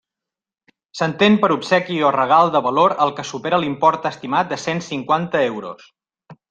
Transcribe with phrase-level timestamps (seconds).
[0.99, 5.49] S'entén per obsequi o regal de valor el que supera l'import estimat de cent cinquanta
[5.55, 5.91] euros.